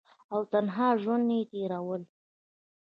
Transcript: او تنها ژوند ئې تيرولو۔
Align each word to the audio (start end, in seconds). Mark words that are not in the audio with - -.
او 0.33 0.39
تنها 0.51 0.87
ژوند 1.01 1.27
ئې 1.35 1.41
تيرولو۔ 1.51 2.07